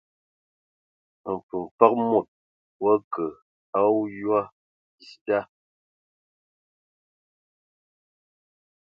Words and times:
Mfəfəg 1.33 1.93
mod 2.09 2.27
wa 2.83 2.93
kə 3.13 3.25
a 3.79 3.81
oyoa 3.99 4.41
dis 4.99 5.11
da. 5.27 5.39